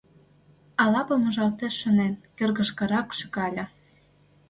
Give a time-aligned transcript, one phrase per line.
[0.83, 3.63] Ала помыжалтеш шонен, кӧргышкырак шӱкале.